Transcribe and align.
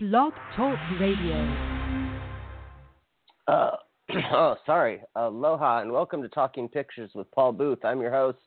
Blog 0.00 0.32
Talk 0.54 0.78
Radio. 1.00 1.34
Uh, 3.48 3.70
oh, 4.32 4.54
sorry. 4.64 5.00
Aloha 5.16 5.80
and 5.80 5.90
welcome 5.90 6.22
to 6.22 6.28
Talking 6.28 6.68
Pictures 6.68 7.10
with 7.16 7.28
Paul 7.32 7.52
Booth. 7.52 7.84
I'm 7.84 8.00
your 8.00 8.12
host, 8.12 8.38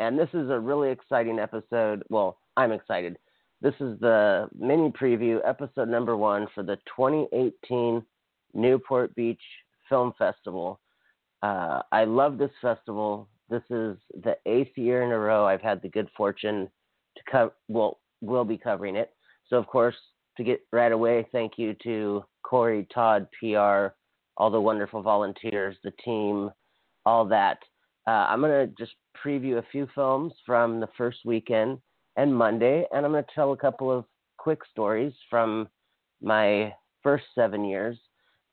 and 0.00 0.18
this 0.18 0.30
is 0.34 0.50
a 0.50 0.58
really 0.58 0.90
exciting 0.90 1.38
episode. 1.38 2.02
Well, 2.10 2.38
I'm 2.56 2.72
excited. 2.72 3.18
This 3.62 3.74
is 3.78 4.00
the 4.00 4.48
mini 4.58 4.90
preview, 4.90 5.38
episode 5.46 5.88
number 5.88 6.16
one 6.16 6.48
for 6.56 6.64
the 6.64 6.74
2018 6.96 8.02
Newport 8.54 9.14
Beach 9.14 9.42
Film 9.88 10.12
Festival. 10.18 10.80
Uh, 11.40 11.82
I 11.92 12.02
love 12.02 12.36
this 12.36 12.50
festival. 12.60 13.28
This 13.48 13.62
is 13.70 13.96
the 14.24 14.36
eighth 14.44 14.76
year 14.76 15.04
in 15.04 15.12
a 15.12 15.18
row 15.20 15.46
I've 15.46 15.62
had 15.62 15.82
the 15.82 15.88
good 15.88 16.08
fortune 16.16 16.68
to 17.16 17.22
cover. 17.30 17.52
Well, 17.68 18.00
will 18.22 18.44
be 18.44 18.58
covering 18.58 18.96
it. 18.96 19.12
So, 19.48 19.56
of 19.56 19.68
course, 19.68 19.96
to 20.36 20.44
get 20.44 20.60
right 20.72 20.92
away, 20.92 21.26
thank 21.32 21.52
you 21.56 21.74
to 21.82 22.24
Corey, 22.42 22.86
Todd, 22.92 23.26
PR, 23.38 23.94
all 24.36 24.50
the 24.50 24.60
wonderful 24.60 25.02
volunteers, 25.02 25.76
the 25.84 25.92
team, 26.04 26.50
all 27.04 27.24
that. 27.26 27.58
Uh, 28.06 28.26
I'm 28.28 28.40
going 28.40 28.68
to 28.68 28.74
just 28.78 28.92
preview 29.24 29.58
a 29.58 29.66
few 29.70 29.88
films 29.94 30.32
from 30.46 30.80
the 30.80 30.88
first 30.96 31.18
weekend 31.24 31.78
and 32.16 32.34
Monday, 32.34 32.84
and 32.92 33.04
I'm 33.04 33.12
going 33.12 33.24
to 33.24 33.34
tell 33.34 33.52
a 33.52 33.56
couple 33.56 33.90
of 33.90 34.04
quick 34.38 34.60
stories 34.70 35.12
from 35.28 35.68
my 36.22 36.72
first 37.02 37.24
seven 37.34 37.64
years 37.64 37.98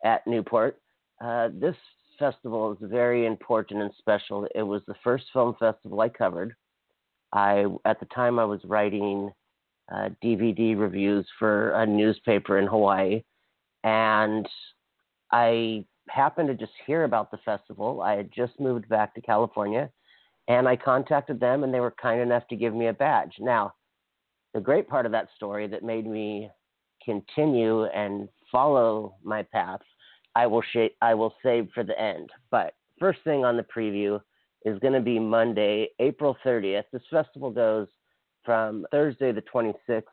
at 0.04 0.26
Newport. 0.28 0.80
Uh, 1.24 1.50
this 1.60 1.76
festival 2.20 2.74
is 2.74 2.90
very 2.90 3.26
important 3.26 3.82
and 3.82 3.92
special. 3.98 4.48
It 4.56 4.62
was 4.62 4.82
the 4.88 4.96
first 5.04 5.26
film 5.34 5.56
festival 5.60 6.02
I 6.02 6.10
covered. 6.10 6.54
I 7.34 7.66
at 7.86 8.00
the 8.00 8.08
time 8.14 8.40
I 8.40 8.46
was 8.46 8.62
writing 8.64 9.32
uh, 9.92 10.10
DVD 10.24 10.78
reviews 10.78 11.26
for 11.40 11.72
a 11.72 11.86
newspaper 11.86 12.60
in 12.60 12.68
Hawaii, 12.68 13.24
and 13.84 14.48
I 15.32 15.86
happened 16.10 16.48
to 16.50 16.56
just 16.56 16.72
hear 16.86 17.04
about 17.04 17.32
the 17.32 17.38
festival. 17.46 18.02
I 18.02 18.16
had 18.16 18.32
just 18.34 18.60
moved 18.60 18.88
back 18.90 19.14
to 19.16 19.22
California, 19.22 19.90
and 20.48 20.68
I 20.68 20.76
contacted 20.76 21.40
them, 21.40 21.64
and 21.64 21.74
they 21.74 21.80
were 21.80 21.94
kind 22.02 22.22
enough 22.22 22.48
to 22.50 22.56
give 22.56 22.74
me 22.74 22.88
a 22.88 22.94
badge. 22.94 23.34
Now, 23.40 23.74
the 24.54 24.62
great 24.62 24.88
part 24.88 25.06
of 25.06 25.12
that 25.12 25.30
story 25.36 25.68
that 25.68 25.84
made 25.84 26.06
me 26.06 26.50
continue 27.04 27.86
and 27.86 28.28
follow 28.52 29.16
my 29.24 29.44
path, 29.44 29.82
I 30.36 30.48
will 30.48 30.62
sh- 30.62 30.96
I 31.02 31.14
will 31.14 31.34
save 31.44 31.70
for 31.74 31.84
the 31.84 32.00
end. 32.00 32.30
But 32.52 32.74
first 33.00 33.20
thing 33.24 33.46
on 33.46 33.58
the 33.58 33.64
preview 33.64 34.22
is 34.66 34.80
going 34.80 34.94
to 34.94 35.02
be 35.02 35.20
Monday, 35.20 35.90
April 36.00 36.36
30th. 36.46 36.84
This 36.92 37.04
festival 37.10 37.52
goes 37.52 37.88
from 38.48 38.86
Thursday 38.92 39.34
the 39.34 39.44
26th 39.54 40.04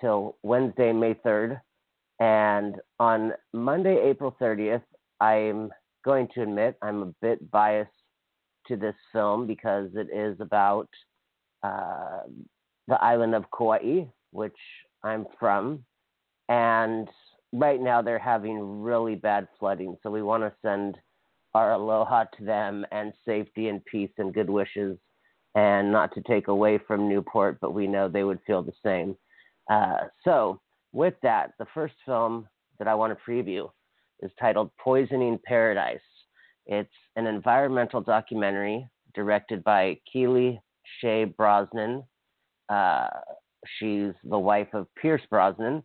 till 0.00 0.38
Wednesday, 0.42 0.90
May 0.90 1.12
3rd. 1.14 1.60
And 2.18 2.76
on 2.98 3.34
Monday, 3.52 4.00
April 4.02 4.34
30th, 4.40 4.82
I'm 5.20 5.70
going 6.02 6.28
to 6.34 6.42
admit 6.42 6.78
I'm 6.80 7.02
a 7.02 7.14
bit 7.20 7.50
biased 7.50 7.90
to 8.68 8.76
this 8.76 8.94
film 9.12 9.46
because 9.46 9.90
it 9.94 10.08
is 10.10 10.40
about 10.40 10.88
uh, 11.62 12.20
the 12.88 13.00
island 13.04 13.34
of 13.34 13.44
Kauai, 13.56 14.04
which 14.30 14.56
I'm 15.04 15.26
from. 15.38 15.84
And 16.48 17.06
right 17.52 17.80
now 17.82 18.00
they're 18.00 18.18
having 18.18 18.80
really 18.80 19.14
bad 19.14 19.46
flooding. 19.58 19.98
So 20.02 20.10
we 20.10 20.22
want 20.22 20.42
to 20.42 20.54
send 20.62 20.96
our 21.52 21.74
aloha 21.74 22.24
to 22.38 22.44
them 22.44 22.86
and 22.92 23.12
safety 23.26 23.68
and 23.68 23.84
peace 23.84 24.12
and 24.16 24.32
good 24.32 24.48
wishes 24.48 24.96
and 25.54 25.92
not 25.92 26.14
to 26.14 26.22
take 26.22 26.48
away 26.48 26.78
from 26.86 27.08
Newport, 27.08 27.58
but 27.60 27.74
we 27.74 27.86
know 27.86 28.08
they 28.08 28.24
would 28.24 28.40
feel 28.46 28.62
the 28.62 28.72
same. 28.84 29.16
Uh, 29.70 30.08
so, 30.24 30.60
with 30.92 31.14
that, 31.22 31.52
the 31.58 31.66
first 31.74 31.94
film 32.04 32.48
that 32.78 32.88
I 32.88 32.94
want 32.94 33.16
to 33.16 33.30
preview 33.30 33.70
is 34.20 34.30
titled 34.40 34.70
Poisoning 34.78 35.38
Paradise. 35.44 36.00
It's 36.66 36.90
an 37.16 37.26
environmental 37.26 38.00
documentary 38.00 38.88
directed 39.14 39.62
by 39.64 39.98
Keely 40.10 40.60
Shea 41.00 41.24
Brosnan. 41.24 42.04
Uh, 42.68 43.08
she's 43.78 44.12
the 44.24 44.38
wife 44.38 44.68
of 44.72 44.86
Pierce 45.00 45.22
Brosnan. 45.28 45.82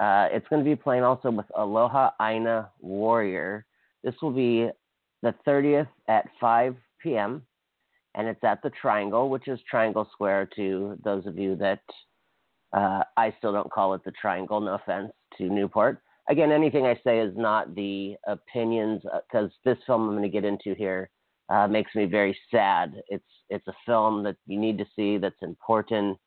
Uh, 0.00 0.28
it's 0.30 0.46
going 0.48 0.62
to 0.62 0.68
be 0.68 0.76
playing 0.76 1.02
also 1.02 1.30
with 1.30 1.46
Aloha 1.56 2.10
Aina 2.20 2.70
Warrior. 2.80 3.64
This 4.04 4.14
will 4.22 4.30
be 4.30 4.68
the 5.22 5.34
30th 5.46 5.88
at 6.08 6.26
5 6.40 6.76
p.m 7.02 7.42
and 8.18 8.26
it's 8.26 8.42
at 8.42 8.60
the 8.62 8.70
Triangle, 8.70 9.30
which 9.30 9.46
is 9.46 9.60
Triangle 9.70 10.06
Square 10.12 10.50
to 10.56 10.98
those 11.04 11.24
of 11.24 11.38
you 11.38 11.54
that 11.56 11.80
uh, 12.76 13.04
I 13.16 13.32
still 13.38 13.52
don't 13.52 13.70
call 13.70 13.94
it 13.94 14.02
the 14.04 14.10
Triangle. 14.10 14.60
No 14.60 14.74
offense 14.74 15.12
to 15.38 15.44
Newport. 15.44 16.02
Again, 16.28 16.50
anything 16.50 16.84
I 16.84 17.00
say 17.04 17.20
is 17.20 17.32
not 17.36 17.74
the 17.76 18.16
opinions 18.26 19.02
because 19.02 19.50
uh, 19.50 19.60
this 19.64 19.78
film 19.86 20.02
I'm 20.02 20.10
going 20.10 20.22
to 20.24 20.28
get 20.28 20.44
into 20.44 20.74
here 20.74 21.08
uh, 21.48 21.68
makes 21.68 21.94
me 21.94 22.04
very 22.06 22.36
sad. 22.50 23.00
It's 23.08 23.24
it's 23.48 23.68
a 23.68 23.74
film 23.86 24.24
that 24.24 24.36
you 24.46 24.58
need 24.58 24.78
to 24.78 24.86
see 24.96 25.16
that's 25.16 25.40
important. 25.40 26.18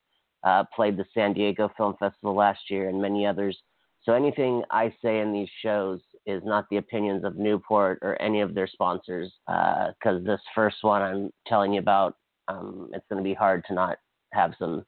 Uh, 0.42 0.64
played 0.74 0.96
the 0.96 1.04
San 1.14 1.34
Diego 1.34 1.70
Film 1.76 1.94
Festival 2.00 2.34
last 2.34 2.70
year 2.70 2.88
and 2.88 3.00
many 3.00 3.26
others. 3.26 3.56
So 4.02 4.14
anything 4.14 4.64
I 4.70 4.92
say 5.00 5.20
in 5.20 5.32
these 5.32 5.50
shows 5.62 6.00
is 6.26 6.42
not 6.44 6.66
the 6.70 6.76
opinions 6.76 7.24
of 7.24 7.36
Newport 7.36 7.98
or 8.02 8.20
any 8.20 8.40
of 8.40 8.54
their 8.54 8.66
sponsors. 8.66 9.32
Because 9.46 10.20
uh, 10.20 10.24
this 10.24 10.40
first 10.54 10.76
one 10.82 11.02
I'm 11.02 11.30
telling 11.46 11.74
you 11.74 11.80
about, 11.80 12.16
um, 12.48 12.90
it's 12.92 13.06
going 13.08 13.22
to 13.22 13.28
be 13.28 13.34
hard 13.34 13.64
to 13.68 13.74
not 13.74 13.98
have 14.32 14.54
some 14.58 14.84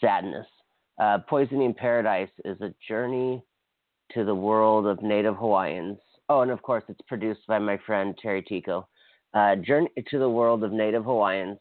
sadness. 0.00 0.46
Uh, 1.00 1.18
Poisoning 1.28 1.74
Paradise 1.74 2.30
is 2.44 2.60
a 2.60 2.74
journey 2.86 3.42
to 4.12 4.24
the 4.24 4.34
world 4.34 4.86
of 4.86 5.02
Native 5.02 5.36
Hawaiians. 5.36 5.98
Oh, 6.28 6.40
and 6.40 6.50
of 6.50 6.62
course, 6.62 6.84
it's 6.88 7.00
produced 7.08 7.46
by 7.46 7.58
my 7.58 7.78
friend 7.86 8.16
Terry 8.20 8.42
Tico. 8.42 8.86
Uh, 9.34 9.56
journey 9.56 9.88
to 10.10 10.18
the 10.18 10.28
world 10.28 10.62
of 10.62 10.72
Native 10.72 11.04
Hawaiians 11.04 11.58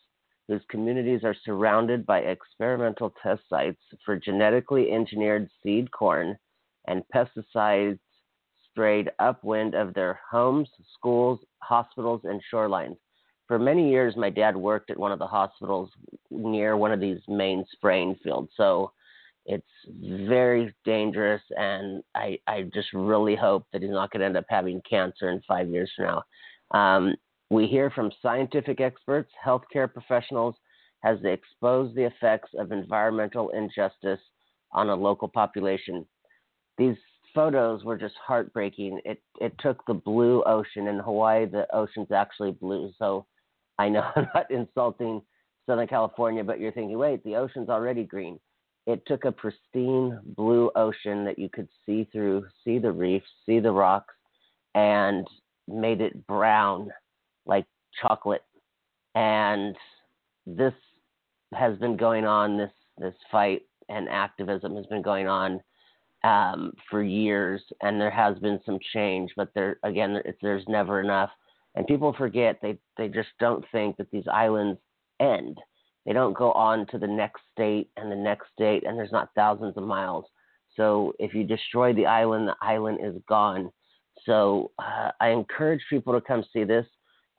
whose 0.52 0.62
communities 0.70 1.22
are 1.24 1.36
surrounded 1.46 2.06
by 2.06 2.20
experimental 2.20 3.14
test 3.24 3.42
sites 3.50 3.80
for 4.04 4.18
genetically 4.18 4.92
engineered 4.92 5.50
seed 5.64 5.90
corn 5.92 6.38
and 6.88 7.04
pesticides 7.16 8.00
strayed 8.72 9.10
upwind 9.20 9.76
of 9.76 9.94
their 9.94 10.20
homes, 10.30 10.70
schools, 10.98 11.40
hospitals, 11.60 12.22
and 12.24 12.42
shorelines. 12.52 12.98
For 13.48 13.60
many 13.60 13.90
years, 13.90 14.16
my 14.16 14.30
dad 14.30 14.56
worked 14.56 14.90
at 14.90 15.00
one 15.00 15.12
of 15.12 15.20
the 15.20 15.28
hospitals 15.28 15.90
near 16.30 16.78
one 16.78 16.92
of 16.92 17.00
these 17.00 17.20
main 17.28 17.66
spraying 17.74 18.16
fields. 18.24 18.50
So 18.56 18.92
it's 19.46 19.66
very 20.04 20.74
dangerous, 20.86 21.42
and 21.58 22.04
I, 22.16 22.38
I 22.48 22.64
just 22.74 22.94
really 22.94 23.36
hope 23.36 23.66
that 23.74 23.82
he's 23.82 23.92
not 23.92 24.12
going 24.12 24.22
to 24.22 24.26
end 24.26 24.38
up 24.38 24.46
having 24.48 24.82
cancer 24.90 25.32
in 25.32 25.42
five 25.48 25.68
years 25.68 25.92
from 25.96 26.06
now. 26.06 26.24
Um, 26.80 27.16
we 27.50 27.68
hear 27.68 27.90
from 27.90 28.12
scientific 28.22 28.80
experts, 28.80 29.30
healthcare 29.46 29.92
professionals, 29.92 30.56
as 31.04 31.18
they 31.22 31.34
expose 31.34 31.94
the 31.96 32.06
effects 32.06 32.52
of 32.58 32.72
environmental 32.72 33.50
injustice 33.50 34.20
on 34.72 34.90
a 34.90 34.96
local 34.96 35.28
population. 35.28 36.06
These 36.78 36.96
photos 37.34 37.84
were 37.84 37.98
just 37.98 38.16
heartbreaking. 38.26 39.00
It 39.06 39.22
it 39.40 39.54
took 39.60 39.86
the 39.86 39.94
blue 39.94 40.44
ocean 40.44 40.88
in 40.88 41.00
Hawaii. 41.00 41.46
The 41.46 41.68
ocean's 41.76 42.12
actually 42.12 42.52
blue, 42.52 42.92
so 42.98 43.26
I 43.78 43.90
know 43.90 44.10
I'm 44.16 44.28
not 44.34 44.50
insulting 44.52 45.22
Southern 45.66 45.88
California, 45.88 46.44
but 46.44 46.60
you're 46.60 46.72
thinking, 46.72 46.98
wait, 46.98 47.24
the 47.24 47.36
ocean's 47.36 47.70
already 47.70 48.04
green. 48.04 48.40
It 48.88 49.04
took 49.06 49.26
a 49.26 49.32
pristine 49.32 50.20
blue 50.36 50.72
ocean 50.76 51.24
that 51.26 51.38
you 51.38 51.50
could 51.50 51.70
see 51.86 52.08
through, 52.12 52.46
see 52.64 52.80
the 52.80 52.92
reefs, 52.92 53.28
see 53.46 53.60
the 53.60 53.72
rocks, 53.72 54.14
and 54.74 55.28
made 55.68 56.02
it 56.02 56.26
brown 56.26 56.90
like 57.46 57.66
chocolate. 58.02 58.44
And 59.14 59.76
this 60.48 60.74
has 61.54 61.78
been 61.78 61.98
going 61.98 62.26
on. 62.26 62.58
This 62.58 62.72
this 62.98 63.16
fight 63.32 63.64
and 63.90 64.08
activism 64.10 64.76
has 64.76 64.86
been 64.88 65.02
going 65.02 65.28
on 65.28 65.62
um, 66.24 66.74
for 66.90 67.04
years, 67.04 67.62
and 67.82 68.00
there 68.00 68.12
has 68.12 68.38
been 68.40 68.60
some 68.66 68.80
change, 68.94 69.32
but 69.36 69.50
there 69.54 69.78
again, 69.84 70.22
there's 70.42 70.66
never 70.68 71.02
enough. 71.02 71.30
And 71.76 71.88
people 71.88 72.14
forget 72.14 72.60
they 72.62 72.78
they 72.98 73.08
just 73.08 73.30
don't 73.40 73.66
think 73.72 73.98
that 73.98 74.12
these 74.12 74.28
islands 74.32 74.80
end. 75.20 75.58
They 76.06 76.14
don't 76.14 76.36
go 76.36 76.52
on 76.54 76.88
to 76.88 76.98
the 76.98 77.08
next 77.08 77.42
state 77.52 77.90
and 77.98 78.12
the 78.12 78.16
next 78.16 78.48
state, 78.54 78.86
and 78.86 78.98
there's 78.98 79.12
not 79.12 79.30
thousands 79.36 79.78
of 79.78 79.84
miles. 79.84 80.26
So 80.76 81.14
if 81.20 81.34
you 81.34 81.44
destroy 81.44 81.94
the 81.94 82.06
island, 82.06 82.48
the 82.48 82.56
island 82.62 83.00
is 83.04 83.22
gone. 83.28 83.72
So 84.26 84.72
uh, 84.80 85.12
I 85.20 85.30
encourage 85.30 85.82
people 85.90 86.14
to 86.14 86.22
come 86.22 86.44
see 86.54 86.64
this. 86.64 86.86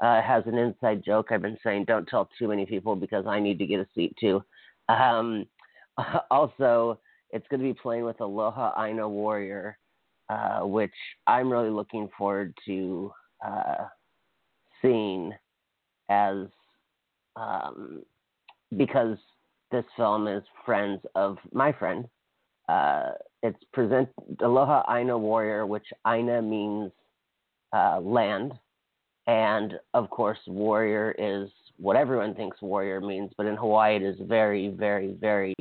Uh, 0.02 0.18
it 0.18 0.24
has 0.24 0.42
an 0.46 0.58
inside 0.58 1.02
joke 1.04 1.28
I've 1.30 1.42
been 1.42 1.58
saying, 1.62 1.84
don't 1.86 2.06
tell 2.06 2.28
too 2.38 2.48
many 2.48 2.66
people 2.66 2.96
because 2.96 3.26
I 3.26 3.38
need 3.38 3.58
to 3.58 3.66
get 3.66 3.80
a 3.80 3.86
seat 3.94 4.14
too. 4.18 4.42
Um, 4.88 5.46
also, 6.30 6.98
it's 7.32 7.46
going 7.48 7.60
to 7.60 7.66
be 7.66 7.78
playing 7.80 8.04
with 8.04 8.20
Aloha 8.20 8.72
Aina 8.82 9.08
Warrior, 9.08 9.78
uh, 10.28 10.60
which 10.60 10.92
I'm 11.26 11.50
really 11.50 11.70
looking 11.70 12.08
forward 12.16 12.54
to 12.66 13.12
uh, 13.44 13.86
seeing 14.80 15.32
as 16.10 16.46
um, 17.36 18.02
because 18.76 19.16
this 19.70 19.84
film 19.96 20.28
is 20.28 20.42
friends 20.66 21.00
of 21.14 21.38
my 21.52 21.72
friend, 21.72 22.06
uh, 22.68 23.12
it's 23.42 23.58
present 23.72 24.08
Aloha 24.40 24.82
Aina 24.94 25.16
Warrior, 25.16 25.66
which 25.66 25.86
Aina 26.06 26.42
means 26.42 26.92
uh, 27.72 27.98
land, 28.00 28.52
and 29.26 29.74
of 29.94 30.10
course, 30.10 30.38
warrior 30.46 31.14
is 31.18 31.48
what 31.78 31.96
everyone 31.96 32.34
thinks 32.34 32.60
warrior 32.60 33.00
means, 33.00 33.30
but 33.36 33.46
in 33.46 33.56
Hawaii 33.56 33.96
it 33.96 34.02
is 34.02 34.16
very, 34.22 34.68
very, 34.68 35.16
very 35.20 35.54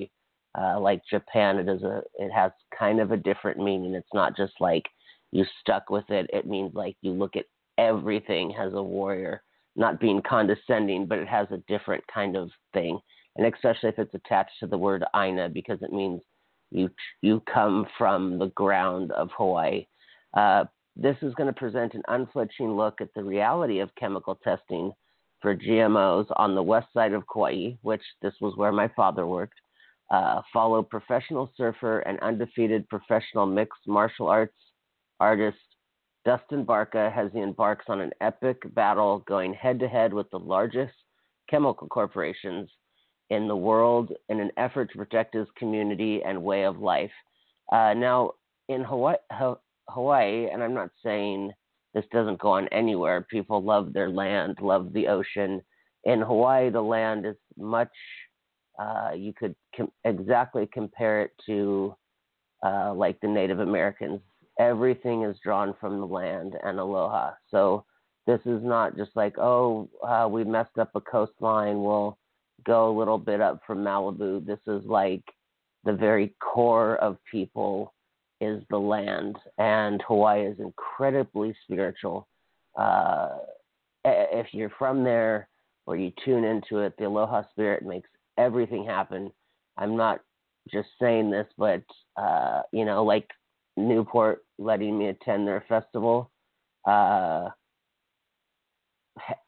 uh, 0.59 0.79
like 0.79 1.01
Japan. 1.09 1.57
It 1.57 1.69
is 1.69 1.83
a 1.83 2.01
it 2.19 2.31
has 2.31 2.51
kind 2.77 2.99
of 2.99 3.11
a 3.11 3.17
different 3.17 3.57
meaning. 3.57 3.93
It's 3.93 4.13
not 4.13 4.35
just 4.35 4.53
like 4.59 4.83
you 5.31 5.45
stuck 5.61 5.89
with 5.89 6.09
it. 6.09 6.29
It 6.33 6.47
means 6.47 6.73
like 6.73 6.95
you 7.01 7.11
look 7.11 7.35
at 7.35 7.45
everything 7.77 8.53
as 8.59 8.73
a 8.73 8.83
warrior, 8.83 9.43
not 9.75 9.99
being 9.99 10.21
condescending, 10.27 11.05
but 11.05 11.19
it 11.19 11.27
has 11.27 11.47
a 11.51 11.63
different 11.67 12.03
kind 12.13 12.35
of 12.35 12.49
thing. 12.73 12.99
And 13.35 13.45
especially 13.53 13.89
if 13.89 13.99
it's 13.99 14.13
attached 14.13 14.51
to 14.59 14.67
the 14.67 14.77
word 14.77 15.03
Aina, 15.15 15.49
because 15.49 15.81
it 15.81 15.93
means 15.93 16.21
you 16.71 16.89
you 17.21 17.41
come 17.51 17.85
from 17.97 18.39
the 18.39 18.47
ground 18.47 19.11
of 19.11 19.29
Hawaii. 19.37 19.85
Uh, 20.33 20.65
this 20.95 21.15
is 21.21 21.33
going 21.35 21.47
to 21.47 21.57
present 21.57 21.93
an 21.93 22.03
unflinching 22.09 22.75
look 22.75 22.99
at 22.99 23.13
the 23.15 23.23
reality 23.23 23.79
of 23.79 23.95
chemical 23.95 24.35
testing 24.43 24.91
for 25.41 25.55
GMOs 25.55 26.27
on 26.35 26.55
the 26.55 26.63
west 26.63 26.87
side 26.93 27.13
of 27.13 27.23
Kauai, 27.31 27.71
which 27.81 28.01
this 28.21 28.33
was 28.41 28.55
where 28.57 28.71
my 28.71 28.89
father 28.89 29.25
worked. 29.25 29.59
Uh, 30.11 30.41
follow 30.51 30.83
professional 30.83 31.49
surfer 31.55 32.01
and 32.01 32.19
undefeated 32.19 32.87
professional 32.89 33.45
mixed 33.45 33.87
martial 33.87 34.27
arts 34.27 34.53
artist 35.21 35.57
Dustin 36.25 36.65
Barca 36.65 37.11
as 37.15 37.31
he 37.33 37.39
embarks 37.39 37.85
on 37.87 38.01
an 38.01 38.11
epic 38.21 38.57
battle 38.75 39.23
going 39.27 39.53
head 39.53 39.79
to 39.79 39.87
head 39.87 40.13
with 40.13 40.29
the 40.29 40.39
largest 40.39 40.93
chemical 41.49 41.87
corporations 41.87 42.69
in 43.29 43.47
the 43.47 43.55
world 43.55 44.11
in 44.29 44.39
an 44.39 44.51
effort 44.57 44.91
to 44.91 44.97
protect 44.97 45.33
his 45.33 45.47
community 45.57 46.21
and 46.23 46.43
way 46.43 46.63
of 46.63 46.79
life. 46.79 47.11
Uh, 47.71 47.93
now, 47.93 48.31
in 48.67 48.83
Hawaii, 48.83 49.15
Hawaii, 49.89 50.49
and 50.51 50.61
I'm 50.61 50.73
not 50.73 50.89
saying 51.03 51.51
this 51.93 52.05
doesn't 52.11 52.39
go 52.39 52.49
on 52.49 52.67
anywhere, 52.69 53.25
people 53.29 53.63
love 53.63 53.93
their 53.93 54.09
land, 54.09 54.57
love 54.61 54.93
the 54.93 55.07
ocean. 55.07 55.61
In 56.03 56.21
Hawaii, 56.21 56.69
the 56.69 56.81
land 56.81 57.25
is 57.25 57.35
much, 57.57 57.91
uh, 58.79 59.11
you 59.15 59.33
could 59.33 59.55
com- 59.75 59.91
exactly 60.03 60.67
compare 60.71 61.21
it 61.23 61.31
to 61.45 61.95
uh, 62.63 62.93
like 62.93 63.19
the 63.21 63.27
Native 63.27 63.59
Americans 63.59 64.21
everything 64.61 65.23
is 65.23 65.35
drawn 65.43 65.73
from 65.79 65.99
the 65.99 66.05
land 66.05 66.55
and 66.63 66.79
aloha. 66.79 67.31
So 67.49 67.85
this 68.27 68.39
is 68.45 68.61
not 68.63 68.95
just 68.95 69.11
like, 69.15 69.37
oh, 69.37 69.89
uh, 70.07 70.27
we 70.29 70.43
messed 70.43 70.77
up 70.79 70.91
a 70.95 71.01
coastline. 71.01 71.81
We'll 71.81 72.17
go 72.65 72.89
a 72.89 72.97
little 72.97 73.17
bit 73.17 73.41
up 73.41 73.61
from 73.65 73.79
Malibu. 73.79 74.45
This 74.45 74.59
is 74.67 74.83
like 74.85 75.23
the 75.83 75.93
very 75.93 76.35
core 76.39 76.97
of 76.97 77.17
people 77.29 77.93
is 78.39 78.63
the 78.69 78.77
land, 78.77 79.37
and 79.57 80.01
Hawaii 80.07 80.45
is 80.45 80.59
incredibly 80.59 81.55
spiritual. 81.63 82.27
Uh, 82.77 83.37
if 84.03 84.47
you're 84.51 84.71
from 84.79 85.03
there 85.03 85.47
or 85.85 85.95
you 85.95 86.11
tune 86.23 86.43
into 86.43 86.79
it, 86.79 86.93
the 86.97 87.05
aloha 87.05 87.43
spirit 87.51 87.83
makes 87.83 88.09
everything 88.37 88.85
happened. 88.85 89.31
I'm 89.77 89.95
not 89.95 90.19
just 90.71 90.89
saying 90.99 91.31
this, 91.31 91.47
but 91.57 91.83
uh, 92.17 92.61
you 92.71 92.85
know, 92.85 93.03
like 93.03 93.27
Newport 93.77 94.43
letting 94.57 94.97
me 94.97 95.07
attend 95.07 95.47
their 95.47 95.63
festival. 95.67 96.31
Uh, 96.85 97.49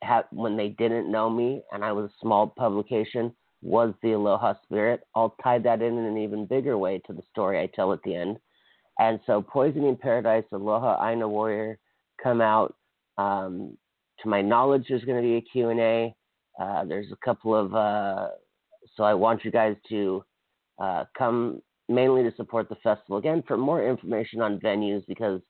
ha- 0.04 0.28
when 0.32 0.56
they 0.58 0.70
didn't 0.70 1.12
know 1.12 1.30
me 1.30 1.62
and 1.72 1.84
I 1.84 1.92
was 1.92 2.06
a 2.06 2.14
small 2.22 2.48
publication, 2.48 3.34
was 3.62 3.94
the 4.04 4.12
Aloha 4.12 4.54
Spirit. 4.64 5.02
I'll 5.16 5.36
tie 5.42 5.60
that 5.60 5.82
in 5.82 5.98
in 5.98 6.06
an 6.06 6.18
even 6.18 6.46
bigger 6.46 6.78
way 6.78 7.02
to 7.08 7.14
the 7.14 7.24
story 7.32 7.60
I 7.60 7.68
tell 7.74 7.94
at 7.94 8.04
the 8.04 8.14
end. 8.14 8.38
And 9.00 9.20
so, 9.26 9.42
Poisoning 9.42 9.96
Paradise, 9.96 10.44
Aloha 10.52 11.04
Aina 11.04 11.28
Warrior, 11.28 11.80
come 12.22 12.42
out. 12.42 12.76
Um, 13.18 13.78
to 14.20 14.30
my 14.30 14.42
knowledge, 14.42 14.86
there's 14.90 15.04
going 15.04 15.22
to 15.22 15.28
be 15.28 15.36
a 15.36 15.42
Q&A. 15.42 16.14
Uh, 16.62 16.86
there's 16.86 17.12
a 17.12 17.26
couple 17.26 17.56
of, 17.56 17.74
uh, 17.74 18.30
so 18.96 19.04
I 19.04 19.14
want 19.14 19.44
you 19.44 19.52
guys 19.52 19.76
to 19.90 20.24
uh, 20.80 21.06
come 21.18 21.62
mainly 21.90 22.24
to 22.24 22.36
support 22.36 22.70
the 22.70 22.76
festival. 22.76 23.18
Again, 23.18 23.44
for 23.48 23.58
more 23.58 23.86
information 23.88 24.42
on 24.42 24.60
venues, 24.60 25.06
because 25.08 25.42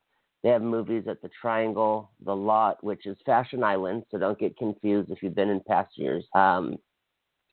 they 0.44 0.50
have 0.50 0.62
movies 0.62 1.06
at 1.08 1.22
the 1.22 1.30
Triangle, 1.42 2.12
the 2.26 2.36
Lot, 2.36 2.84
which 2.84 3.06
is 3.06 3.18
Fashion 3.26 3.64
Island, 3.64 4.04
so 4.12 4.18
don't 4.18 4.40
get 4.40 4.58
confused 4.58 5.10
if 5.10 5.24
you've 5.24 5.36
been 5.36 5.50
in 5.50 5.62
past 5.62 5.98
years. 5.98 6.26
Um, 6.36 6.78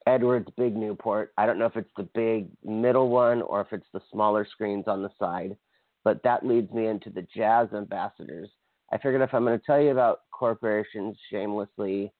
Edwards 0.06 0.48
Big 0.56 0.74
Newport. 0.74 1.32
I 1.36 1.46
don't 1.46 1.58
know 1.58 1.66
if 1.66 1.76
it's 1.76 1.90
the 1.96 2.08
big 2.14 2.48
middle 2.64 3.10
one 3.10 3.42
or 3.42 3.60
if 3.60 3.72
it's 3.72 3.86
the 3.92 4.00
smaller 4.10 4.46
screens 4.50 4.84
on 4.88 5.02
the 5.02 5.10
side, 5.18 5.56
but 6.04 6.22
that 6.24 6.44
leads 6.44 6.72
me 6.72 6.86
into 6.86 7.10
the 7.10 7.26
Jazz 7.34 7.68
Ambassadors. 7.74 8.48
I 8.92 8.96
figured 8.96 9.20
if 9.20 9.32
I'm 9.34 9.44
going 9.44 9.58
to 9.58 9.64
tell 9.64 9.80
you 9.80 9.90
about 9.90 10.20
corporations 10.32 11.16
shamelessly 11.30 12.12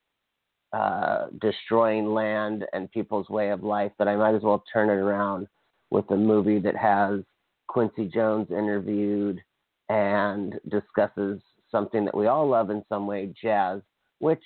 uh, 0.73 1.27
destroying 1.41 2.13
land 2.15 2.65
and 2.73 2.91
people's 2.91 3.29
way 3.29 3.51
of 3.51 3.63
life, 3.63 3.93
but 3.99 4.09
I 4.09 4.17
might 4.17 4.35
as 4.35 4.43
well 4.43 4.63
turn 4.73 4.89
it 4.89 5.01
around 5.01 5.49
with 5.91 6.11
a 6.11 6.17
movie 6.17 6.61
that 6.61 6.77
has 6.77 7.21
Quincy 7.69 8.07
Jones 8.07 8.49
interviewed 8.51 9.41
and 9.89 10.59
discusses 10.69 11.41
something 11.71 12.05
that 12.05 12.17
we 12.17 12.27
all 12.27 12.49
love 12.49 12.71
in 12.71 12.85
some 12.89 13.07
way, 13.07 13.35
jazz, 13.41 13.81
which 14.21 14.43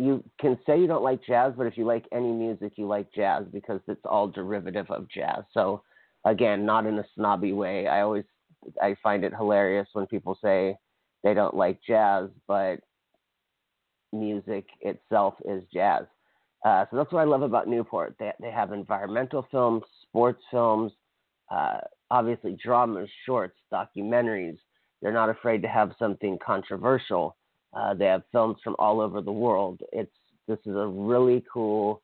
you 0.00 0.24
can 0.40 0.58
say 0.66 0.80
you 0.80 0.86
don't 0.86 1.02
like 1.02 1.22
jazz, 1.24 1.52
but 1.56 1.66
if 1.66 1.76
you 1.76 1.84
like 1.84 2.06
any 2.12 2.32
music, 2.32 2.72
you 2.76 2.86
like 2.86 3.12
jazz 3.12 3.44
because 3.52 3.80
it's 3.86 4.00
all 4.04 4.28
derivative 4.28 4.90
of 4.90 5.08
jazz. 5.10 5.44
So 5.52 5.82
again, 6.24 6.64
not 6.64 6.86
in 6.86 6.98
a 6.98 7.04
snobby 7.14 7.52
way. 7.52 7.86
I 7.86 8.00
always 8.00 8.24
I 8.80 8.96
find 9.02 9.24
it 9.24 9.34
hilarious 9.34 9.88
when 9.92 10.06
people 10.06 10.38
say 10.42 10.76
they 11.22 11.34
don't 11.34 11.54
like 11.54 11.80
jazz, 11.86 12.28
but 12.46 12.80
music 14.12 14.66
itself 14.80 15.34
is 15.44 15.62
jazz. 15.72 16.04
Uh, 16.64 16.84
so 16.90 16.96
that's 16.96 17.12
what 17.12 17.20
I 17.20 17.24
love 17.24 17.42
about 17.42 17.68
Newport. 17.68 18.16
They 18.18 18.32
they 18.40 18.50
have 18.50 18.72
environmental 18.72 19.46
films, 19.50 19.82
sports 20.02 20.42
films, 20.50 20.92
uh, 21.50 21.78
obviously 22.10 22.56
dramas, 22.62 23.08
shorts, 23.24 23.56
documentaries. 23.72 24.58
They're 25.00 25.12
not 25.12 25.30
afraid 25.30 25.62
to 25.62 25.68
have 25.68 25.92
something 25.98 26.38
controversial. 26.44 27.36
Uh, 27.72 27.94
they 27.94 28.06
have 28.06 28.22
films 28.32 28.58
from 28.62 28.76
all 28.78 29.00
over 29.00 29.22
the 29.22 29.32
world. 29.32 29.80
It's 29.92 30.12
this 30.46 30.58
is 30.66 30.76
a 30.76 30.86
really 30.86 31.44
cool 31.52 32.02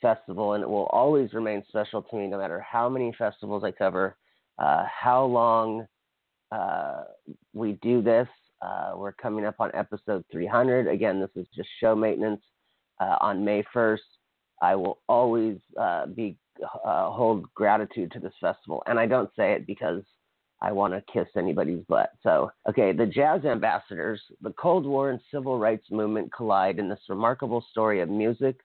festival, 0.00 0.52
and 0.52 0.62
it 0.62 0.68
will 0.68 0.86
always 0.86 1.32
remain 1.32 1.64
special 1.68 2.02
to 2.02 2.16
me, 2.16 2.26
no 2.28 2.38
matter 2.38 2.60
how 2.60 2.88
many 2.88 3.12
festivals 3.16 3.64
I 3.64 3.72
cover, 3.72 4.16
uh, 4.58 4.84
how 4.86 5.24
long 5.24 5.86
uh, 6.52 7.04
we 7.54 7.72
do 7.82 8.02
this. 8.02 8.28
Uh, 8.62 8.92
we're 8.96 9.12
coming 9.12 9.44
up 9.44 9.56
on 9.58 9.70
episode 9.74 10.24
300. 10.32 10.88
Again, 10.88 11.20
this 11.20 11.30
is 11.36 11.46
just 11.54 11.68
show 11.80 11.94
maintenance 11.94 12.42
uh, 13.00 13.16
on 13.20 13.44
May 13.44 13.62
1st. 13.74 13.98
I 14.62 14.74
will 14.74 14.98
always 15.08 15.58
uh, 15.78 16.06
be 16.06 16.38
uh, 16.62 17.10
hold 17.10 17.52
gratitude 17.54 18.10
to 18.12 18.20
this 18.20 18.32
festival, 18.40 18.82
and 18.86 18.98
I 18.98 19.06
don't 19.06 19.30
say 19.36 19.52
it 19.52 19.66
because 19.66 20.02
I 20.62 20.72
want 20.72 20.94
to 20.94 21.12
kiss 21.12 21.28
anybody's 21.36 21.84
butt. 21.88 22.12
So, 22.22 22.50
okay, 22.68 22.92
the 22.92 23.06
jazz 23.06 23.44
ambassadors, 23.44 24.22
the 24.40 24.52
Cold 24.52 24.86
War 24.86 25.10
and 25.10 25.20
civil 25.30 25.58
rights 25.58 25.86
movement 25.90 26.32
collide 26.32 26.78
in 26.78 26.88
this 26.88 27.00
remarkable 27.08 27.64
story 27.70 28.00
of 28.00 28.08
music, 28.08 28.56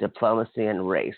diplomacy, 0.00 0.66
and 0.66 0.88
race. 0.88 1.14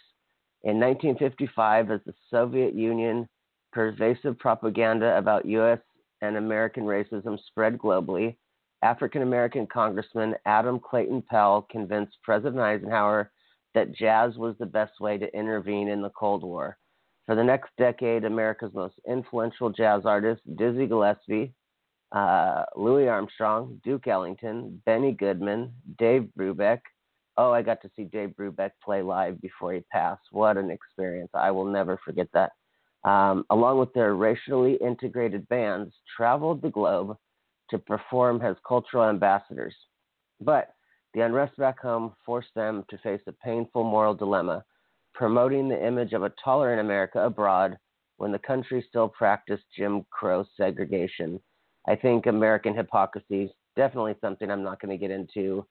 In 0.64 0.78
1955, 0.78 1.90
as 1.90 2.00
the 2.04 2.14
Soviet 2.30 2.74
Union 2.74 3.26
pervasive 3.72 4.38
propaganda 4.38 5.16
about 5.16 5.46
U.S. 5.46 5.78
and 6.22 6.36
American 6.36 6.84
racism 6.84 7.38
spread 7.46 7.78
globally, 7.78 8.36
African 8.82 9.22
American 9.22 9.66
Congressman 9.66 10.34
Adam 10.46 10.78
Clayton 10.78 11.22
Powell 11.22 11.66
convinced 11.70 12.16
President 12.22 12.60
Eisenhower 12.60 13.30
that 13.74 13.94
jazz 13.94 14.36
was 14.36 14.54
the 14.58 14.66
best 14.66 15.00
way 15.00 15.18
to 15.18 15.36
intervene 15.36 15.88
in 15.88 16.02
the 16.02 16.10
Cold 16.10 16.42
War. 16.42 16.78
For 17.26 17.34
the 17.34 17.44
next 17.44 17.70
decade, 17.76 18.24
America's 18.24 18.72
most 18.72 18.94
influential 19.06 19.70
jazz 19.70 20.02
artists, 20.06 20.44
Dizzy 20.56 20.86
Gillespie, 20.86 21.52
uh, 22.12 22.64
Louis 22.74 23.08
Armstrong, 23.08 23.80
Duke 23.84 24.06
Ellington, 24.06 24.80
Benny 24.86 25.12
Goodman, 25.12 25.72
Dave 25.98 26.28
Brubeck. 26.38 26.80
Oh, 27.36 27.52
I 27.52 27.62
got 27.62 27.82
to 27.82 27.90
see 27.94 28.04
Dave 28.04 28.30
Brubeck 28.30 28.70
play 28.82 29.02
live 29.02 29.40
before 29.40 29.74
he 29.74 29.80
passed. 29.92 30.22
What 30.30 30.56
an 30.56 30.70
experience. 30.70 31.30
I 31.34 31.50
will 31.50 31.66
never 31.66 31.98
forget 32.04 32.28
that. 32.32 32.52
Um, 33.04 33.44
along 33.50 33.78
with 33.78 33.92
their 33.94 34.14
racially 34.14 34.74
integrated 34.74 35.48
bands, 35.48 35.94
traveled 36.16 36.62
the 36.62 36.70
globe 36.70 37.16
to 37.70 37.78
perform 37.78 38.42
as 38.42 38.56
cultural 38.66 39.08
ambassadors. 39.08 39.74
But 40.40 40.74
the 41.14 41.20
unrest 41.20 41.56
back 41.56 41.80
home 41.80 42.14
forced 42.24 42.54
them 42.54 42.84
to 42.90 42.98
face 42.98 43.20
a 43.26 43.32
painful 43.32 43.84
moral 43.84 44.14
dilemma, 44.14 44.64
promoting 45.14 45.68
the 45.68 45.86
image 45.86 46.12
of 46.12 46.22
a 46.22 46.32
tolerant 46.42 46.80
America 46.80 47.20
abroad 47.24 47.78
when 48.18 48.32
the 48.32 48.38
country 48.38 48.84
still 48.88 49.08
practiced 49.08 49.64
Jim 49.76 50.04
Crow 50.10 50.44
segregation. 50.56 51.40
I 51.86 51.96
think 51.96 52.26
American 52.26 52.76
hypocrisy 52.76 53.44
is 53.44 53.50
definitely 53.76 54.16
something 54.20 54.50
I'm 54.50 54.62
not 54.62 54.80
going 54.80 54.90
to 54.90 55.00
get 55.00 55.10
into 55.10 55.66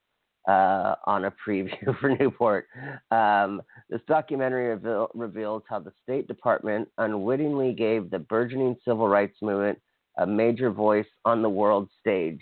uh, 0.48 0.96
on 1.06 1.26
a 1.26 1.34
preview 1.46 1.98
for 2.00 2.10
Newport. 2.10 2.68
Um, 3.12 3.62
this 3.90 4.02
documentary 4.08 4.70
reveal, 4.70 5.10
reveals 5.14 5.64
how 5.70 5.80
the 5.80 5.92
State 6.04 6.28
Department 6.28 6.88
unwittingly 6.98 7.74
gave 7.74 8.10
the 8.10 8.20
burgeoning 8.20 8.78
civil 8.86 9.08
rights 9.08 9.38
movement 9.42 9.80
a 10.18 10.26
major 10.26 10.72
voice 10.72 11.06
on 11.26 11.42
the 11.42 11.50
world 11.50 11.90
stage. 12.00 12.42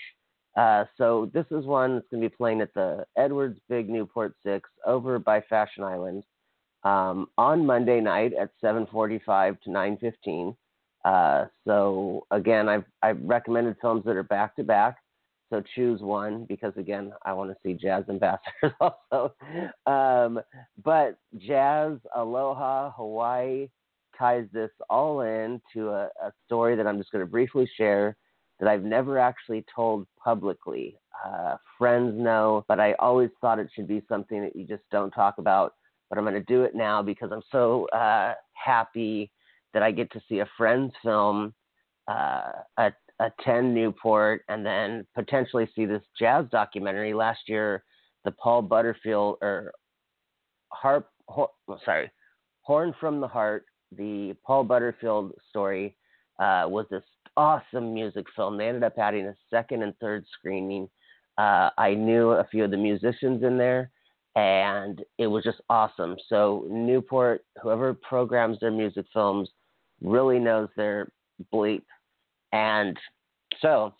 Uh, 0.55 0.85
so 0.97 1.29
this 1.33 1.45
is 1.51 1.65
one 1.65 1.95
that's 1.95 2.07
going 2.09 2.23
to 2.23 2.29
be 2.29 2.35
playing 2.35 2.61
at 2.61 2.73
the 2.73 3.05
Edwards 3.17 3.59
Big 3.67 3.89
Newport 3.89 4.35
Six 4.45 4.69
over 4.85 5.19
by 5.19 5.41
Fashion 5.41 5.83
Island 5.83 6.23
um, 6.83 7.27
on 7.37 7.65
Monday 7.65 7.99
night 7.99 8.31
at 8.33 8.51
7:45 8.63 9.59
to 9.63 9.69
9:15. 9.69 10.55
Uh, 11.03 11.45
so 11.65 12.25
again, 12.31 12.69
I've 12.69 12.85
I've 13.01 13.21
recommended 13.21 13.75
films 13.81 14.05
that 14.05 14.15
are 14.15 14.23
back 14.23 14.55
to 14.55 14.63
back. 14.63 14.95
So 15.49 15.61
choose 15.75 16.01
one 16.01 16.45
because 16.45 16.73
again, 16.75 17.13
I 17.23 17.33
want 17.33 17.51
to 17.51 17.57
see 17.63 17.73
jazz 17.73 18.03
ambassadors 18.09 18.73
also. 18.79 19.33
Um, 19.85 20.41
but 20.83 21.17
jazz, 21.37 21.97
aloha, 22.15 22.91
Hawaii 22.91 23.69
ties 24.17 24.47
this 24.53 24.71
all 24.89 25.21
in 25.21 25.61
to 25.73 25.89
a, 25.89 26.09
a 26.23 26.31
story 26.45 26.75
that 26.75 26.87
I'm 26.87 26.97
just 26.97 27.11
going 27.11 27.23
to 27.23 27.29
briefly 27.29 27.69
share 27.77 28.15
that 28.59 28.69
I've 28.69 28.83
never 28.83 29.19
actually 29.19 29.65
told 29.73 30.07
publicly. 30.23 30.97
Uh, 31.25 31.57
friends 31.77 32.13
know, 32.17 32.65
but 32.67 32.79
I 32.79 32.93
always 32.93 33.29
thought 33.41 33.59
it 33.59 33.69
should 33.73 33.87
be 33.87 34.03
something 34.07 34.41
that 34.41 34.55
you 34.55 34.65
just 34.65 34.83
don't 34.91 35.11
talk 35.11 35.37
about. 35.37 35.73
But 36.09 36.17
I'm 36.17 36.23
going 36.23 36.35
to 36.35 36.41
do 36.41 36.63
it 36.63 36.75
now 36.75 37.01
because 37.01 37.31
I'm 37.31 37.41
so 37.51 37.87
uh, 37.89 38.33
happy 38.53 39.31
that 39.73 39.83
I 39.83 39.91
get 39.91 40.11
to 40.11 40.21
see 40.29 40.39
a 40.39 40.49
friend's 40.57 40.93
film 41.03 41.53
uh, 42.07 42.51
at 42.77 42.95
attend 43.19 43.73
Newport 43.73 44.43
and 44.49 44.65
then 44.65 45.05
potentially 45.15 45.69
see 45.75 45.85
this 45.85 46.03
jazz 46.19 46.45
documentary. 46.51 47.13
Last 47.13 47.41
year, 47.47 47.83
the 48.23 48.31
Paul 48.31 48.61
Butterfield 48.61 49.37
or 49.41 49.71
harp, 50.69 51.09
hor, 51.27 51.49
sorry, 51.83 52.11
Horn 52.61 52.93
from 52.99 53.21
the 53.21 53.27
Heart, 53.27 53.65
the 53.95 54.35
Paul 54.45 54.63
Butterfield 54.63 55.33
story 55.49 55.95
uh, 56.39 56.65
was 56.67 56.87
this 56.89 57.03
awesome 57.37 57.93
music 57.93 58.25
film. 58.35 58.57
They 58.57 58.67
ended 58.67 58.83
up 58.83 58.97
adding 58.97 59.27
a 59.27 59.35
second 59.49 59.83
and 59.83 59.95
third 59.99 60.25
screening. 60.33 60.89
Uh, 61.37 61.69
I 61.77 61.93
knew 61.93 62.31
a 62.31 62.47
few 62.49 62.63
of 62.63 62.71
the 62.71 62.77
musicians 62.77 63.43
in 63.43 63.57
there, 63.57 63.91
and 64.35 65.03
it 65.17 65.27
was 65.27 65.43
just 65.43 65.61
awesome. 65.69 66.15
So 66.27 66.65
Newport, 66.69 67.45
whoever 67.61 67.93
programs 67.93 68.59
their 68.59 68.71
music 68.71 69.05
films, 69.13 69.49
really 70.01 70.39
knows 70.39 70.69
their 70.75 71.09
bleep 71.53 71.83
and 72.55 72.97
so, 73.61 73.93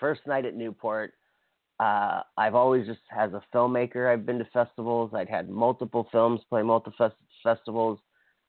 first 0.00 0.22
night 0.26 0.44
at 0.44 0.56
Newport, 0.56 1.12
uh, 1.78 2.22
I've 2.36 2.56
always 2.56 2.84
just, 2.84 2.98
as 3.16 3.32
a 3.32 3.42
filmmaker, 3.54 4.12
I've 4.12 4.26
been 4.26 4.40
to 4.40 4.44
festivals. 4.52 5.12
I'd 5.14 5.28
had 5.28 5.48
multiple 5.48 6.08
films 6.10 6.40
play 6.50 6.62
multiple 6.62 7.12
festivals. 7.44 8.00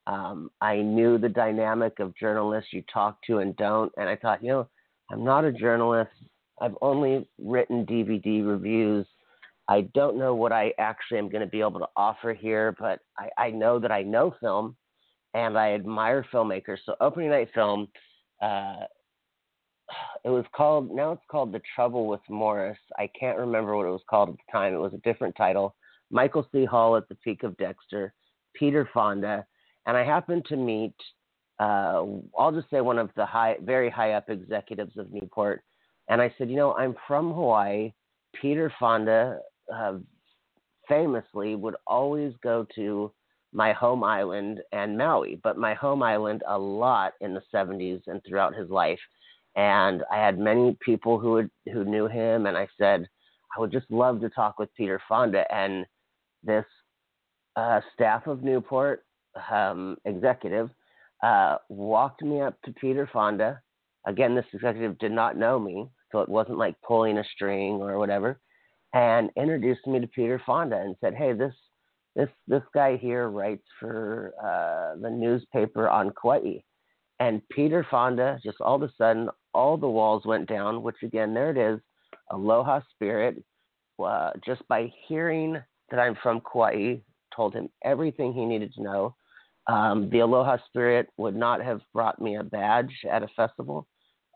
Um, 0.07 0.49
I 0.59 0.77
knew 0.77 1.19
the 1.19 1.29
dynamic 1.29 1.99
of 1.99 2.17
journalists 2.17 2.73
you 2.73 2.83
talk 2.91 3.19
to 3.27 3.37
and 3.37 3.55
don't. 3.57 3.91
And 3.95 4.09
I 4.09 4.15
thought, 4.15 4.43
you 4.43 4.49
know, 4.49 4.67
I'm 5.11 5.23
not 5.23 5.45
a 5.45 5.51
journalist. 5.51 6.11
I've 6.59 6.75
only 6.81 7.27
written 7.39 7.85
DVD 7.85 8.45
reviews. 8.45 9.05
I 9.67 9.81
don't 9.93 10.17
know 10.17 10.33
what 10.33 10.51
I 10.51 10.73
actually 10.79 11.19
am 11.19 11.29
going 11.29 11.43
to 11.43 11.47
be 11.47 11.61
able 11.61 11.79
to 11.79 11.89
offer 11.95 12.33
here, 12.33 12.75
but 12.79 12.99
I, 13.19 13.29
I 13.37 13.51
know 13.51 13.77
that 13.77 13.91
I 13.91 14.01
know 14.01 14.33
film 14.41 14.75
and 15.35 15.59
I 15.59 15.73
admire 15.73 16.25
filmmakers. 16.33 16.79
So, 16.85 16.95
opening 16.99 17.29
night 17.29 17.49
film, 17.53 17.87
uh, 18.41 18.85
it 20.23 20.29
was 20.29 20.45
called 20.55 20.91
now 20.91 21.11
it's 21.11 21.21
called 21.29 21.51
The 21.51 21.61
Trouble 21.75 22.07
with 22.07 22.21
Morris. 22.29 22.77
I 22.97 23.09
can't 23.19 23.37
remember 23.37 23.75
what 23.75 23.87
it 23.87 23.91
was 23.91 24.03
called 24.09 24.29
at 24.29 24.35
the 24.35 24.51
time. 24.51 24.73
It 24.73 24.77
was 24.77 24.93
a 24.93 25.09
different 25.09 25.35
title. 25.35 25.75
Michael 26.09 26.47
C. 26.51 26.65
Hall 26.65 26.97
at 26.97 27.07
the 27.07 27.15
Peak 27.15 27.43
of 27.43 27.55
Dexter, 27.57 28.13
Peter 28.53 28.89
Fonda, 28.93 29.45
and 29.85 29.95
I 29.95 30.03
happened 30.03 30.45
to 30.49 30.55
meet 30.57 30.95
uh, 31.61 32.03
I'll 32.37 32.51
just 32.51 32.69
say 32.71 32.81
one 32.81 32.97
of 32.97 33.11
the 33.15 33.25
high 33.25 33.55
very 33.61 33.89
high 33.89 34.13
up 34.13 34.29
executives 34.29 34.97
of 34.97 35.11
Newport. 35.11 35.63
And 36.09 36.19
I 36.21 36.33
said, 36.37 36.49
you 36.49 36.55
know, 36.55 36.73
I'm 36.73 36.95
from 37.07 37.31
Hawaii. 37.33 37.93
Peter 38.33 38.73
Fonda 38.79 39.39
uh, 39.73 39.97
famously 40.87 41.55
would 41.55 41.75
always 41.85 42.33
go 42.41 42.65
to 42.75 43.11
my 43.53 43.73
home 43.73 44.03
island 44.03 44.61
and 44.71 44.97
Maui, 44.97 45.39
but 45.43 45.57
my 45.57 45.73
home 45.75 46.01
island 46.01 46.41
a 46.47 46.57
lot 46.57 47.13
in 47.21 47.33
the 47.33 47.43
70s 47.53 48.01
and 48.07 48.21
throughout 48.25 48.55
his 48.55 48.69
life 48.69 48.99
and 49.55 50.03
I 50.11 50.17
had 50.17 50.39
many 50.39 50.77
people 50.81 51.19
who 51.19 51.31
would, 51.31 51.51
who 51.71 51.83
knew 51.83 52.07
him, 52.07 52.45
and 52.45 52.57
I 52.57 52.67
said 52.77 53.07
I 53.55 53.59
would 53.59 53.71
just 53.71 53.89
love 53.89 54.21
to 54.21 54.29
talk 54.29 54.59
with 54.59 54.73
Peter 54.75 55.01
Fonda. 55.09 55.43
And 55.53 55.85
this 56.43 56.65
uh, 57.55 57.81
staff 57.93 58.27
of 58.27 58.43
Newport 58.43 59.03
um, 59.51 59.97
executive 60.05 60.69
uh, 61.21 61.57
walked 61.69 62.21
me 62.21 62.41
up 62.41 62.61
to 62.63 62.73
Peter 62.73 63.09
Fonda. 63.11 63.61
Again, 64.07 64.35
this 64.35 64.45
executive 64.53 64.97
did 64.99 65.11
not 65.11 65.37
know 65.37 65.59
me, 65.59 65.87
so 66.11 66.21
it 66.21 66.29
wasn't 66.29 66.57
like 66.57 66.75
pulling 66.81 67.17
a 67.17 67.23
string 67.35 67.81
or 67.81 67.99
whatever, 67.99 68.39
and 68.93 69.29
introduced 69.37 69.85
me 69.85 69.99
to 69.99 70.07
Peter 70.07 70.41
Fonda 70.45 70.77
and 70.77 70.95
said, 71.01 71.13
"Hey, 71.15 71.33
this." 71.33 71.53
This 72.13 72.27
this 72.45 72.63
guy 72.73 72.97
here 72.97 73.29
writes 73.29 73.63
for 73.79 74.33
uh, 74.43 74.99
the 75.01 75.09
newspaper 75.09 75.87
on 75.87 76.11
Kauai, 76.21 76.57
and 77.21 77.41
Peter 77.47 77.87
Fonda 77.89 78.37
just 78.43 78.59
all 78.59 78.75
of 78.75 78.81
a 78.81 78.91
sudden 78.97 79.29
all 79.53 79.77
the 79.77 79.87
walls 79.87 80.23
went 80.25 80.47
down, 80.47 80.83
which 80.83 80.97
again, 81.03 81.33
there 81.33 81.49
it 81.51 81.57
is, 81.57 81.79
aloha 82.31 82.81
spirit. 82.93 83.43
Uh, 84.01 84.31
just 84.43 84.67
by 84.67 84.91
hearing 85.07 85.61
that 85.91 85.99
I'm 85.99 86.15
from 86.23 86.41
Kauai, 86.41 86.95
told 87.35 87.53
him 87.53 87.69
everything 87.83 88.33
he 88.33 88.45
needed 88.45 88.73
to 88.73 88.83
know. 88.83 89.15
Um, 89.67 90.09
the 90.09 90.19
aloha 90.19 90.57
spirit 90.67 91.09
would 91.17 91.35
not 91.35 91.61
have 91.61 91.81
brought 91.93 92.19
me 92.19 92.37
a 92.37 92.43
badge 92.43 92.93
at 93.09 93.21
a 93.21 93.27
festival. 93.35 93.87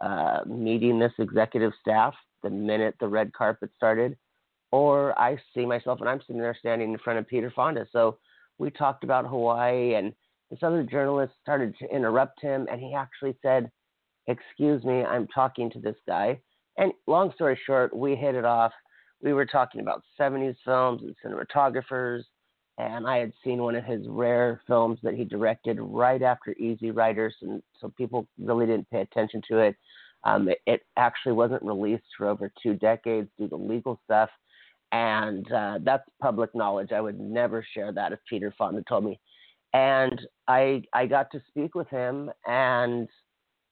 Uh, 0.02 0.42
meeting 0.46 1.00
this 1.00 1.14
executive 1.18 1.72
staff 1.82 2.14
the 2.44 2.50
minute 2.50 2.96
the 3.00 3.08
red 3.08 3.34
carpet 3.34 3.72
started, 3.76 4.16
or 4.72 5.18
I 5.20 5.38
see 5.54 5.66
myself 5.66 6.00
and 6.00 6.08
I'm 6.08 6.22
sitting 6.22 6.42
there 6.42 6.56
standing 6.58 6.92
in 6.92 7.00
front 7.00 7.18
of 7.18 7.28
Peter 7.28 7.52
Fonda. 7.54 7.88
So 7.92 8.18
we 8.60 8.70
talked 8.70 9.04
about 9.04 9.26
Hawaii, 9.26 9.96
and 9.96 10.14
this 10.52 10.60
other 10.62 10.84
journalist 10.84 11.34
started 11.42 11.76
to 11.80 11.94
interrupt 11.94 12.42
him, 12.42 12.68
and 12.72 12.80
he 12.80 12.94
actually 12.94 13.36
said, 13.42 13.72
excuse 14.28 14.84
me, 14.84 15.04
I'm 15.04 15.28
talking 15.28 15.70
to 15.72 15.80
this 15.80 15.96
guy. 16.08 16.40
And 16.78 16.92
long 17.08 17.32
story 17.34 17.60
short, 17.66 17.96
we 17.96 18.16
hit 18.16 18.36
it 18.36 18.46
off. 18.46 18.74
We 19.22 19.34
were 19.34 19.46
talking 19.46 19.82
about 19.82 20.04
70s 20.20 20.56
films 20.66 21.02
and 21.04 21.16
cinematographers, 21.24 22.24
and 22.78 23.08
I 23.08 23.18
had 23.18 23.32
seen 23.44 23.62
one 23.62 23.76
of 23.76 23.86
his 23.86 24.06
rare 24.08 24.62
films 24.68 25.00
that 25.04 25.14
he 25.14 25.24
directed 25.24 25.80
right 25.80 26.22
after 26.22 26.54
Easy 26.54 26.92
Riders, 26.92 27.36
and 27.42 27.64
so 27.80 27.92
people 27.98 28.28
really 28.38 28.66
didn't 28.66 28.90
pay 28.90 29.02
attention 29.02 29.42
to 29.50 29.60
it. 29.60 29.76
Um, 30.26 30.50
it, 30.50 30.60
it, 30.66 30.82
actually 30.98 31.34
wasn't 31.34 31.62
released 31.62 32.04
for 32.18 32.28
over 32.28 32.52
two 32.62 32.74
decades 32.74 33.30
due 33.38 33.48
to 33.48 33.56
legal 33.56 34.00
stuff, 34.04 34.30
and 34.92 35.50
uh, 35.52 35.80
that's 35.84 36.04
public 36.22 36.54
knowledge. 36.56 36.92
I 36.92 37.00
would 37.00 37.20
never 37.20 37.66
share 37.74 37.92
that 37.94 38.12
if 38.12 38.20
Peter 38.28 38.54
Fonda 38.58 38.84
told 38.90 39.06
me. 39.06 39.20
And 39.74 40.20
I 40.48 40.84
I 40.94 41.06
got 41.06 41.32
to 41.32 41.42
speak 41.50 41.76
with 41.76 41.88
him, 41.90 42.32
and 42.48 43.08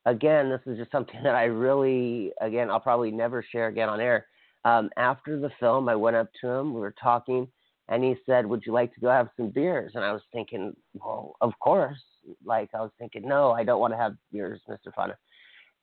again, 0.06 0.50
this 0.50 0.62
is 0.66 0.78
just 0.78 0.92
something 0.92 1.20
that 1.24 1.36
I 1.36 1.46
really, 1.46 2.32
again, 2.42 2.70
I'll 2.70 2.80
probably 2.80 3.12
never 3.12 3.44
share 3.52 3.68
again 3.68 3.90
on 3.90 4.00
air. 4.00 4.28
Um, 4.66 4.90
after 4.98 5.40
the 5.40 5.52
film, 5.60 5.90
I 5.90 5.96
went 5.96 6.16
up 6.16 6.30
to 6.42 6.48
him, 6.48 6.74
we 6.74 6.80
were 6.80 6.96
talking, 7.02 7.48
and 7.90 8.04
he 8.04 8.16
said, 8.26 8.46
Would 8.46 8.64
you 8.66 8.72
like 8.72 8.94
to 8.94 9.02
go 9.02 9.10
have 9.10 9.30
some 9.36 9.50
beers? 9.50 9.92
And 9.96 10.06
I 10.06 10.14
was 10.14 10.22
thinking, 10.32 10.74
Well, 10.94 11.36
of 11.42 11.52
course. 11.60 12.00
Like, 12.46 12.70
I 12.74 12.80
was 12.80 12.92
thinking, 12.98 13.28
No, 13.28 13.52
I 13.52 13.66
don't 13.66 13.82
want 13.82 13.94
to 13.94 13.98
have 13.98 14.16
beers, 14.32 14.62
Mr. 14.70 14.94
Fonda. 14.96 15.18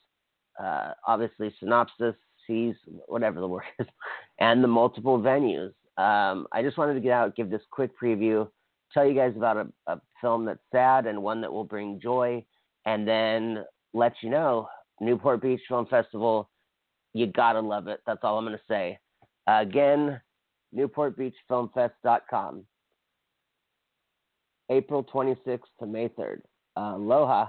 uh, 0.62 0.92
obviously 1.06 1.54
synopsis, 1.60 2.14
C's, 2.46 2.74
whatever 3.06 3.40
the 3.40 3.48
word 3.48 3.64
is, 3.78 3.86
and 4.40 4.62
the 4.62 4.68
multiple 4.68 5.18
venues. 5.18 5.72
Um, 5.96 6.46
I 6.52 6.62
just 6.62 6.76
wanted 6.78 6.94
to 6.94 7.00
get 7.00 7.12
out, 7.12 7.36
give 7.36 7.50
this 7.50 7.62
quick 7.70 7.92
preview, 8.00 8.48
tell 8.92 9.06
you 9.06 9.14
guys 9.14 9.34
about 9.36 9.56
a, 9.56 9.68
a 9.86 10.00
film 10.20 10.44
that's 10.44 10.58
sad 10.72 11.06
and 11.06 11.22
one 11.22 11.40
that 11.42 11.52
will 11.52 11.64
bring 11.64 12.00
joy, 12.00 12.44
and 12.86 13.06
then 13.06 13.64
let 13.92 14.14
you 14.22 14.30
know 14.30 14.68
Newport 15.00 15.42
Beach 15.42 15.60
Film 15.68 15.86
Festival. 15.86 16.50
You 17.14 17.26
gotta 17.26 17.60
love 17.60 17.88
it. 17.88 18.00
That's 18.06 18.20
all 18.22 18.38
I'm 18.38 18.44
gonna 18.44 18.60
say. 18.68 18.98
Uh, 19.46 19.58
again, 19.62 20.20
NewportBeachFilmFest.com. 20.74 22.64
April 24.70 25.02
26th 25.04 25.60
to 25.80 25.86
May 25.86 26.08
3rd. 26.08 26.42
aloha. 26.76 27.46